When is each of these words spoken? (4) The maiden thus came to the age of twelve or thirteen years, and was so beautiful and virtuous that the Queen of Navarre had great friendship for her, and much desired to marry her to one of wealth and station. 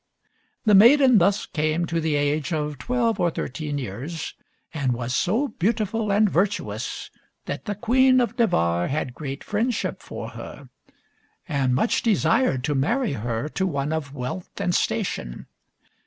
(4) 0.23 0.29
The 0.65 0.73
maiden 0.79 1.17
thus 1.19 1.45
came 1.45 1.85
to 1.85 2.01
the 2.01 2.15
age 2.15 2.51
of 2.51 2.79
twelve 2.79 3.19
or 3.19 3.29
thirteen 3.29 3.77
years, 3.77 4.33
and 4.73 4.93
was 4.93 5.13
so 5.15 5.49
beautiful 5.49 6.11
and 6.11 6.27
virtuous 6.27 7.11
that 7.45 7.65
the 7.65 7.75
Queen 7.75 8.19
of 8.19 8.39
Navarre 8.39 8.87
had 8.87 9.13
great 9.13 9.43
friendship 9.43 10.01
for 10.01 10.29
her, 10.29 10.69
and 11.47 11.75
much 11.75 12.01
desired 12.01 12.63
to 12.63 12.73
marry 12.73 13.13
her 13.13 13.47
to 13.49 13.67
one 13.67 13.93
of 13.93 14.15
wealth 14.15 14.59
and 14.59 14.73
station. 14.73 15.45